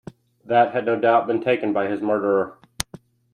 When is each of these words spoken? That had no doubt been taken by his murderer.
That 0.45 0.73
had 0.73 0.87
no 0.87 0.99
doubt 0.99 1.27
been 1.27 1.43
taken 1.43 1.73
by 1.73 1.85
his 1.85 2.01
murderer. 2.01 2.57